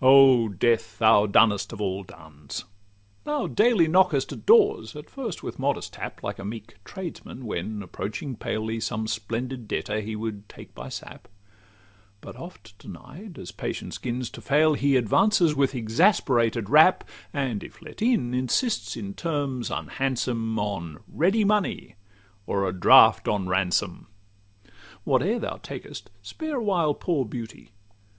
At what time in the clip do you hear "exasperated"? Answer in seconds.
15.74-16.70